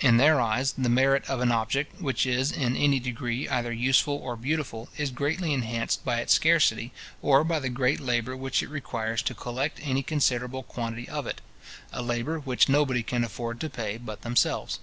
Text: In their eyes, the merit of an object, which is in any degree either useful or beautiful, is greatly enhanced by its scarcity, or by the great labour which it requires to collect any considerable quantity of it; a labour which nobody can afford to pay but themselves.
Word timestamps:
In 0.00 0.16
their 0.16 0.40
eyes, 0.40 0.72
the 0.76 0.88
merit 0.88 1.24
of 1.30 1.38
an 1.40 1.52
object, 1.52 2.00
which 2.02 2.26
is 2.26 2.50
in 2.50 2.74
any 2.76 2.98
degree 2.98 3.48
either 3.48 3.70
useful 3.72 4.16
or 4.16 4.34
beautiful, 4.34 4.88
is 4.96 5.12
greatly 5.12 5.52
enhanced 5.54 6.04
by 6.04 6.18
its 6.20 6.34
scarcity, 6.34 6.92
or 7.22 7.44
by 7.44 7.60
the 7.60 7.68
great 7.68 8.00
labour 8.00 8.36
which 8.36 8.60
it 8.60 8.70
requires 8.70 9.22
to 9.22 9.34
collect 9.34 9.78
any 9.80 10.02
considerable 10.02 10.64
quantity 10.64 11.08
of 11.08 11.28
it; 11.28 11.40
a 11.92 12.02
labour 12.02 12.40
which 12.40 12.68
nobody 12.68 13.04
can 13.04 13.22
afford 13.22 13.60
to 13.60 13.70
pay 13.70 13.98
but 13.98 14.22
themselves. 14.22 14.80